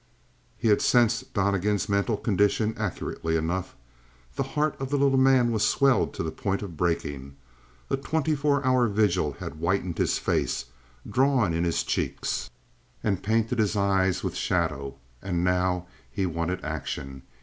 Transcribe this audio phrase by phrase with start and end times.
[0.57, 3.75] He had sensed Donnegan's mental condition accurately enough.
[4.35, 7.35] The heart of the little man was swelled to the point of breaking.
[7.91, 10.65] A twenty hour vigil had whitened his face,
[11.07, 12.49] drawn in his cheeks,
[13.03, 17.21] and painted his eyes with shadow; and now he wanted action.